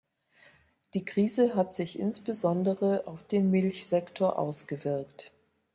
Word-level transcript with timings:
Die 0.95 1.05
Krise 1.05 1.53
hat 1.53 1.75
sich 1.75 1.99
insbesondere 1.99 3.05
auf 3.05 3.23
den 3.27 3.51
Milchsektor 3.51 4.39
ausgewirkt. 4.39 5.31